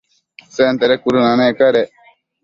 Sentede 0.55 0.95
cuëdënanec 1.01 1.53
cadec 1.59 1.89